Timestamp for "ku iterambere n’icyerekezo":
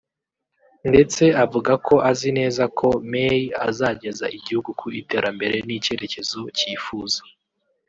4.79-6.39